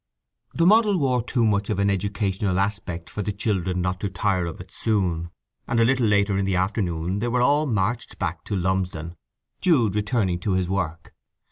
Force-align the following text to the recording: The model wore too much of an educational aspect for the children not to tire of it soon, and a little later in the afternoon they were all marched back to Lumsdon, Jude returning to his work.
The 0.55 0.65
model 0.65 0.97
wore 0.97 1.21
too 1.21 1.45
much 1.45 1.69
of 1.69 1.77
an 1.77 1.91
educational 1.91 2.59
aspect 2.59 3.07
for 3.07 3.21
the 3.21 3.31
children 3.31 3.81
not 3.83 3.99
to 3.99 4.09
tire 4.09 4.47
of 4.47 4.59
it 4.59 4.71
soon, 4.71 5.29
and 5.67 5.79
a 5.79 5.85
little 5.85 6.07
later 6.07 6.39
in 6.39 6.45
the 6.45 6.55
afternoon 6.55 7.19
they 7.19 7.27
were 7.27 7.43
all 7.43 7.67
marched 7.67 8.17
back 8.17 8.43
to 8.45 8.55
Lumsdon, 8.55 9.15
Jude 9.61 9.93
returning 9.93 10.39
to 10.39 10.53
his 10.53 10.67
work. 10.67 11.13